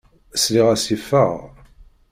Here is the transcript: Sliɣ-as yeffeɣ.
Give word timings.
Sliɣ-as 0.43 0.85
yeffeɣ. 0.91 1.31